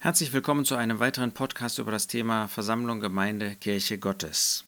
[0.00, 4.64] Herzlich willkommen zu einem weiteren Podcast über das Thema Versammlung, Gemeinde, Kirche Gottes.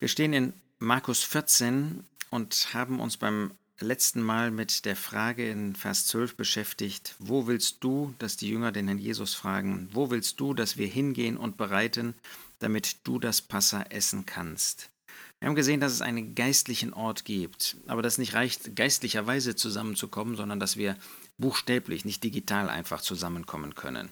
[0.00, 5.76] Wir stehen in Markus 14 und haben uns beim letzten Mal mit der Frage in
[5.76, 10.40] Vers 12 beschäftigt, wo willst du, dass die Jünger den Herrn Jesus fragen, wo willst
[10.40, 12.14] du, dass wir hingehen und bereiten,
[12.58, 14.90] damit du das Passa essen kannst?
[15.38, 19.54] Wir haben gesehen, dass es einen geistlichen Ort gibt, aber dass es nicht reicht, geistlicherweise
[19.54, 20.96] zusammenzukommen, sondern dass wir
[21.38, 24.10] buchstäblich, nicht digital einfach zusammenkommen können.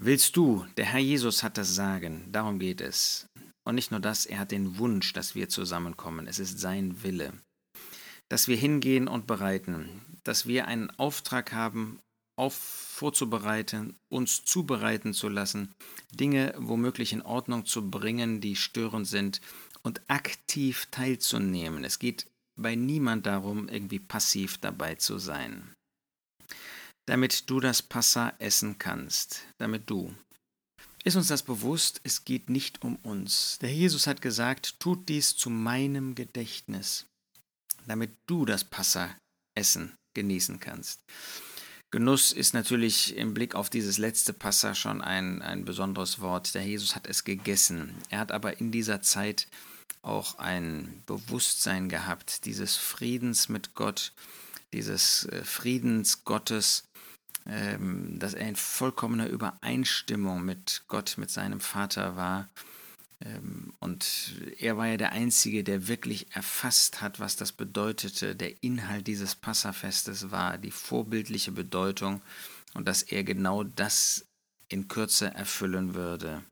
[0.00, 3.26] Willst du, der Herr Jesus hat das Sagen, darum geht es.
[3.64, 6.28] Und nicht nur das, er hat den Wunsch, dass wir zusammenkommen.
[6.28, 7.32] Es ist sein Wille.
[8.28, 11.98] Dass wir hingehen und bereiten, dass wir einen Auftrag haben,
[12.36, 15.74] auf vorzubereiten, uns zubereiten zu lassen,
[16.12, 19.40] Dinge womöglich in Ordnung zu bringen, die störend sind
[19.82, 21.82] und aktiv teilzunehmen.
[21.82, 25.74] Es geht bei niemand darum, irgendwie passiv dabei zu sein
[27.08, 30.14] damit du das Passa essen kannst, damit du.
[31.04, 32.02] Ist uns das bewusst?
[32.04, 33.58] Es geht nicht um uns.
[33.62, 37.06] Der Jesus hat gesagt, tut dies zu meinem Gedächtnis,
[37.86, 39.16] damit du das Passa
[39.54, 41.00] essen, genießen kannst.
[41.90, 46.54] Genuss ist natürlich im Blick auf dieses letzte Passa schon ein, ein besonderes Wort.
[46.54, 47.94] Der Jesus hat es gegessen.
[48.10, 49.48] Er hat aber in dieser Zeit
[50.02, 54.12] auch ein Bewusstsein gehabt, dieses Friedens mit Gott,
[54.72, 56.84] dieses äh, Friedens Gottes,
[57.48, 62.48] ähm, dass er in vollkommener Übereinstimmung mit Gott, mit seinem Vater war.
[63.20, 68.36] Ähm, und er war ja der Einzige, der wirklich erfasst hat, was das bedeutete.
[68.36, 72.22] Der Inhalt dieses Passafestes war die vorbildliche Bedeutung
[72.74, 74.26] und dass er genau das
[74.68, 76.42] in Kürze erfüllen würde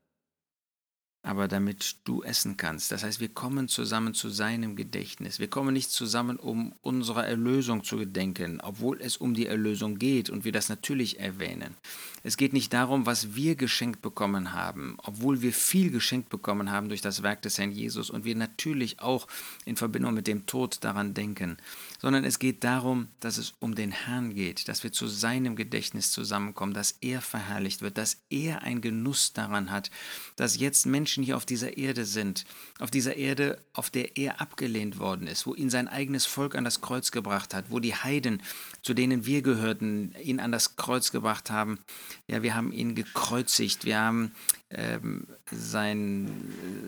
[1.27, 2.93] aber damit du essen kannst.
[2.93, 5.39] Das heißt, wir kommen zusammen zu seinem Gedächtnis.
[5.39, 10.29] Wir kommen nicht zusammen, um unserer Erlösung zu gedenken, obwohl es um die Erlösung geht
[10.29, 11.75] und wir das natürlich erwähnen.
[12.23, 16.87] Es geht nicht darum, was wir geschenkt bekommen haben, obwohl wir viel geschenkt bekommen haben
[16.87, 19.27] durch das Werk des Herrn Jesus und wir natürlich auch
[19.65, 21.57] in Verbindung mit dem Tod daran denken,
[21.99, 26.11] sondern es geht darum, dass es um den Herrn geht, dass wir zu seinem Gedächtnis
[26.11, 29.89] zusammenkommen, dass er verherrlicht wird, dass er einen Genuss daran hat,
[30.35, 32.45] dass jetzt Menschen hier auf dieser Erde sind,
[32.79, 36.63] auf dieser Erde, auf der er abgelehnt worden ist, wo ihn sein eigenes Volk an
[36.63, 38.41] das Kreuz gebracht hat, wo die Heiden,
[38.81, 41.79] zu denen wir gehörten, ihn an das Kreuz gebracht haben.
[42.27, 44.31] Ja, wir haben ihn gekreuzigt, wir haben
[44.69, 46.29] ähm, sein,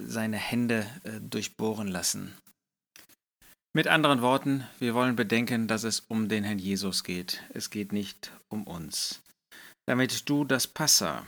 [0.08, 2.34] seine Hände äh, durchbohren lassen.
[3.72, 7.44] Mit anderen Worten, wir wollen bedenken, dass es um den Herrn Jesus geht.
[7.53, 9.22] Es geht nicht um uns.
[9.85, 11.24] Damit du das Passa.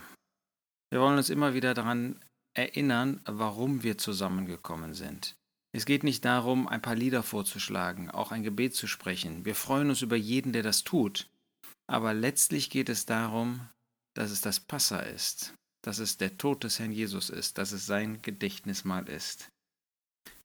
[0.90, 2.20] Wir wollen uns immer wieder daran
[2.58, 5.36] erinnern, warum wir zusammengekommen sind.
[5.72, 9.46] Es geht nicht darum, ein paar Lieder vorzuschlagen, auch ein Gebet zu sprechen.
[9.46, 11.30] Wir freuen uns über jeden, der das tut.
[11.88, 13.70] Aber letztlich geht es darum,
[14.16, 15.54] dass es das Passa ist,
[15.84, 19.52] dass es der Tod des Herrn Jesus ist, dass es sein Gedächtnismal ist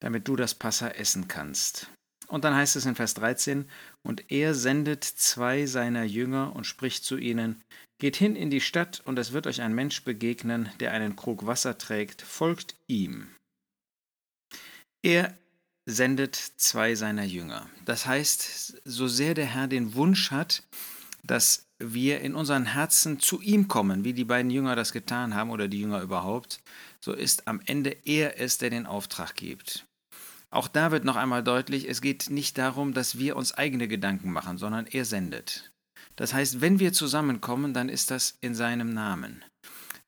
[0.01, 1.89] damit du das Passa essen kannst.
[2.29, 3.69] Und dann heißt es in Vers 13,
[4.03, 7.63] und er sendet zwei seiner Jünger und spricht zu ihnen,
[7.99, 11.47] Geht hin in die Stadt, und es wird euch ein Mensch begegnen, der einen Krug
[11.47, 13.29] Wasser trägt, folgt ihm.
[15.03, 15.39] Er
[15.87, 17.71] sendet zwei seiner Jünger.
[17.85, 20.63] Das heißt, so sehr der Herr den Wunsch hat,
[21.23, 25.51] dass wir in unseren Herzen zu ihm kommen, wie die beiden Jünger das getan haben
[25.51, 26.61] oder die Jünger überhaupt,
[27.01, 29.87] so ist am Ende er es, der den Auftrag gibt.
[30.51, 34.33] Auch da wird noch einmal deutlich, es geht nicht darum, dass wir uns eigene Gedanken
[34.33, 35.73] machen, sondern er sendet.
[36.15, 39.45] Das heißt, wenn wir zusammenkommen, dann ist das in seinem Namen.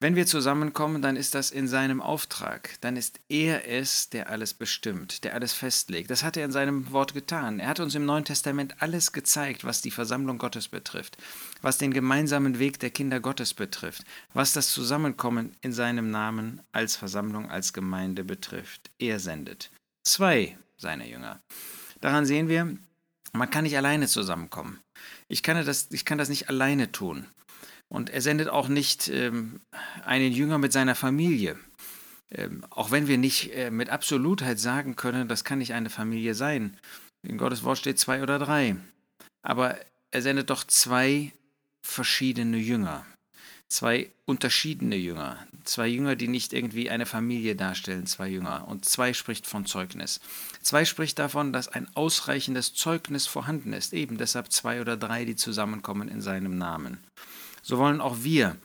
[0.00, 2.76] Wenn wir zusammenkommen, dann ist das in seinem Auftrag.
[2.82, 6.08] Dann ist er es, der alles bestimmt, der alles festlegt.
[6.08, 7.58] Das hat er in seinem Wort getan.
[7.58, 11.18] Er hat uns im Neuen Testament alles gezeigt, was die Versammlung Gottes betrifft,
[11.62, 14.04] was den gemeinsamen Weg der Kinder Gottes betrifft,
[14.34, 18.92] was das Zusammenkommen in seinem Namen als Versammlung, als Gemeinde betrifft.
[19.00, 19.72] Er sendet
[20.04, 21.42] zwei seiner Jünger.
[22.00, 22.78] Daran sehen wir,
[23.32, 24.80] man kann nicht alleine zusammenkommen.
[25.28, 27.26] Ich kann das, ich kann das nicht alleine tun.
[27.88, 29.60] Und er sendet auch nicht ähm,
[30.04, 31.58] einen Jünger mit seiner Familie.
[32.30, 36.34] Ähm, auch wenn wir nicht äh, mit Absolutheit sagen können, das kann nicht eine Familie
[36.34, 36.76] sein.
[37.26, 38.76] In Gottes Wort steht zwei oder drei.
[39.42, 39.78] Aber
[40.10, 41.32] er sendet doch zwei
[41.82, 43.06] verschiedene Jünger
[43.68, 48.66] zwei unterschiedene Jünger, zwei Jünger, die nicht irgendwie eine Familie darstellen, zwei Jünger.
[48.66, 50.20] Und zwei spricht von Zeugnis.
[50.62, 55.36] Zwei spricht davon, dass ein ausreichendes Zeugnis vorhanden ist, eben deshalb zwei oder drei, die
[55.36, 56.98] zusammenkommen in seinem Namen.
[57.62, 58.56] So wollen auch wir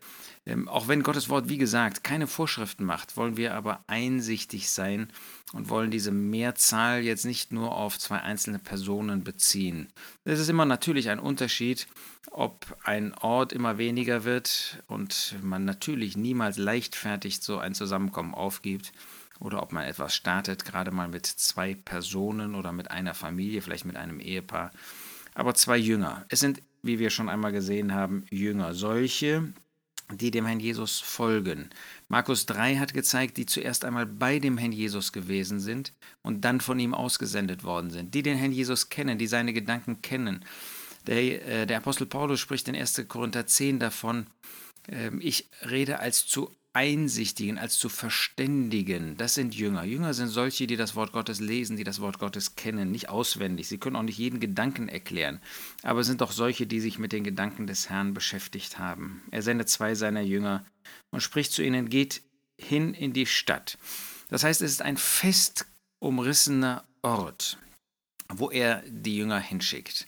[0.46, 5.08] Ähm, auch wenn Gottes Wort, wie gesagt, keine Vorschriften macht, wollen wir aber einsichtig sein
[5.54, 9.88] und wollen diese Mehrzahl jetzt nicht nur auf zwei einzelne Personen beziehen.
[10.26, 11.88] Es ist immer natürlich ein Unterschied,
[12.32, 18.92] ob ein Ort immer weniger wird und man natürlich niemals leichtfertig so ein Zusammenkommen aufgibt
[19.40, 23.86] oder ob man etwas startet, gerade mal mit zwei Personen oder mit einer Familie, vielleicht
[23.86, 24.72] mit einem Ehepaar.
[25.36, 26.26] Aber zwei Jünger.
[26.30, 28.74] Es sind, wie wir schon einmal gesehen haben, Jünger.
[28.74, 29.54] Solche,
[30.18, 31.70] die dem Herrn Jesus folgen.
[32.08, 36.62] Markus 3 hat gezeigt, die zuerst einmal bei dem Herrn Jesus gewesen sind und dann
[36.62, 38.14] von ihm ausgesendet worden sind.
[38.14, 40.46] Die den Herrn Jesus kennen, die seine Gedanken kennen.
[41.08, 43.06] Der, äh, der Apostel Paulus spricht in 1.
[43.08, 44.28] Korinther 10 davon,
[44.88, 49.16] äh, ich rede als zu Einsichtigen, als zu Verständigen.
[49.18, 49.84] Das sind Jünger.
[49.84, 53.68] Jünger sind solche, die das Wort Gottes lesen, die das Wort Gottes kennen, nicht auswendig.
[53.68, 55.40] Sie können auch nicht jeden Gedanken erklären,
[55.84, 59.22] aber sind doch solche, die sich mit den Gedanken des Herrn beschäftigt haben.
[59.30, 60.66] Er sendet zwei seiner Jünger
[61.12, 62.24] und spricht zu ihnen, geht
[62.60, 63.78] hin in die Stadt.
[64.30, 65.68] Das heißt, es ist ein fest
[66.00, 67.60] umrissener Ort,
[68.30, 70.08] wo er die Jünger hinschickt.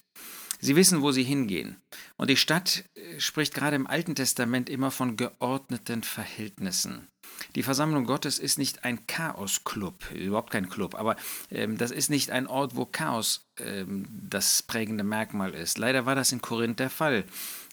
[0.65, 1.75] Sie wissen, wo sie hingehen.
[2.17, 7.07] Und die Stadt äh, spricht gerade im Alten Testament immer von geordneten Verhältnissen.
[7.53, 11.17] Die Versammlung Gottes ist nicht ein Chaos-Club, überhaupt kein Club, aber
[11.51, 15.77] ähm, das ist nicht ein Ort, wo Chaos ähm, das prägende Merkmal ist.
[15.77, 17.25] Leider war das in Korinth der Fall.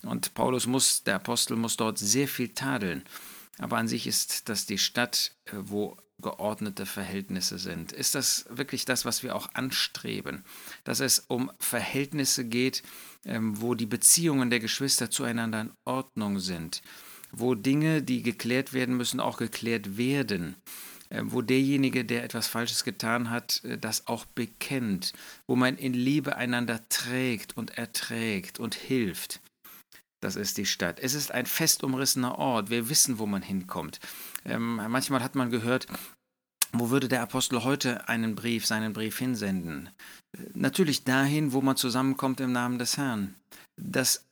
[0.03, 3.05] Und Paulus muss, der Apostel muss dort sehr viel tadeln.
[3.59, 7.93] Aber an sich ist das die Stadt, äh, wo geordnete Verhältnisse sind.
[7.93, 10.45] Ist das wirklich das, was wir auch anstreben?
[10.85, 12.83] Dass es um Verhältnisse geht,
[13.25, 16.83] ähm, wo die Beziehungen der Geschwister zueinander in Ordnung sind,
[17.33, 20.57] wo Dinge, die geklärt werden müssen, auch geklärt werden,
[21.11, 25.13] ähm, wo derjenige, der etwas Falsches getan hat, äh, das auch bekennt,
[25.47, 29.41] wo man in Liebe einander trägt und erträgt und hilft.
[30.23, 31.01] Das ist die Stadt.
[31.01, 32.71] Es ist ein fest umrissener Ort.
[32.71, 33.99] Wir wissen, wo man hinkommt.
[34.45, 35.89] Ähm, manchmal hat man gehört,
[36.73, 39.91] wo würde der Apostel heute einen Brief, seinen Brief hinsenden?
[40.55, 43.35] Natürlich dahin, wo man zusammenkommt im Namen des Herrn.
[43.77, 44.25] Das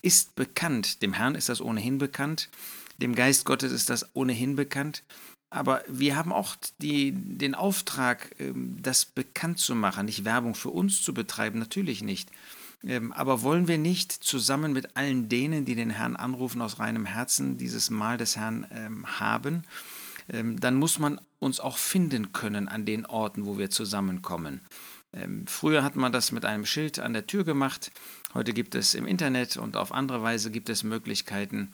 [0.00, 1.02] ist bekannt.
[1.02, 2.48] Dem Herrn ist das ohnehin bekannt.
[2.96, 5.04] Dem Geist Gottes ist das ohnehin bekannt.
[5.52, 10.70] Aber wir haben auch die, den Auftrag, ähm, das bekannt zu machen, nicht Werbung für
[10.70, 12.30] uns zu betreiben, natürlich nicht.
[12.84, 17.04] Ähm, aber wollen wir nicht zusammen mit allen denen, die den Herrn anrufen, aus reinem
[17.04, 19.64] Herzen dieses Mahl des Herrn ähm, haben?
[20.32, 24.60] Ähm, dann muss man uns auch finden können an den Orten, wo wir zusammenkommen.
[25.46, 27.90] Früher hat man das mit einem Schild an der Tür gemacht.
[28.32, 31.72] Heute gibt es im Internet und auf andere Weise gibt es Möglichkeiten.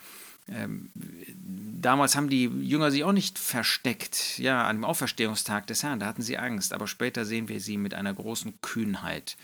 [0.49, 6.07] damals haben die Jünger sich auch nicht versteckt, ja, an dem Auferstehungstag des Herrn, da
[6.07, 9.37] hatten sie Angst, aber später sehen wir sie mit einer großen Kühnheit.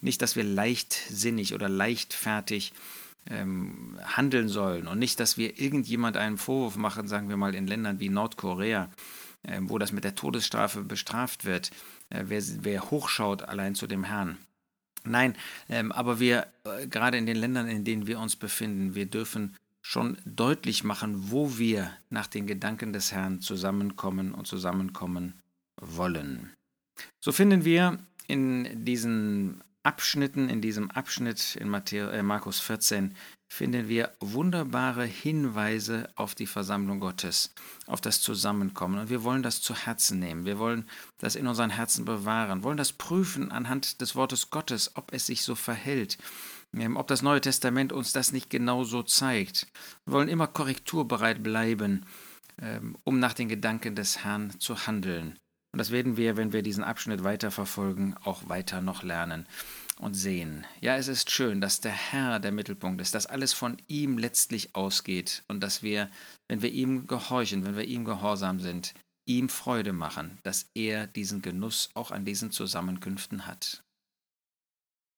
[0.00, 2.72] Nicht, dass wir leichtsinnig oder leichtfertig
[3.28, 7.66] ähm, handeln sollen und nicht, dass wir irgendjemand einen Vorwurf machen, sagen wir mal in
[7.66, 8.90] Ländern wie Nordkorea,
[9.42, 11.70] äh, wo das mit der Todesstrafe bestraft wird,
[12.10, 14.38] äh, wer, wer hochschaut allein zu dem Herrn.
[15.04, 15.36] Nein,
[15.68, 19.56] ähm, aber wir, äh, gerade in den Ländern, in denen wir uns befinden, wir dürfen
[19.82, 25.34] schon deutlich machen, wo wir nach den Gedanken des Herrn zusammenkommen und zusammenkommen
[25.80, 26.52] wollen.
[27.20, 33.14] So finden wir in diesen Abschnitten, in diesem Abschnitt in Matthäus, äh, Markus 14,
[33.46, 37.54] finden wir wunderbare Hinweise auf die Versammlung Gottes,
[37.86, 38.98] auf das Zusammenkommen.
[38.98, 40.44] Und wir wollen das zu Herzen nehmen.
[40.44, 40.88] Wir wollen
[41.18, 45.42] das in unseren Herzen bewahren, wollen das prüfen anhand des Wortes Gottes, ob es sich
[45.42, 46.18] so verhält,
[46.74, 49.68] ähm, ob das Neue Testament uns das nicht genau so zeigt.
[50.04, 52.06] Wir wollen immer korrekturbereit bleiben,
[52.60, 55.38] ähm, um nach den Gedanken des Herrn zu handeln.
[55.76, 59.46] Und das werden wir, wenn wir diesen Abschnitt weiterverfolgen, auch weiter noch lernen
[59.98, 60.64] und sehen.
[60.80, 64.74] Ja, es ist schön, dass der Herr der Mittelpunkt ist, dass alles von ihm letztlich
[64.74, 66.08] ausgeht und dass wir,
[66.48, 68.94] wenn wir ihm gehorchen, wenn wir ihm gehorsam sind,
[69.26, 73.82] ihm Freude machen, dass er diesen Genuss auch an diesen Zusammenkünften hat.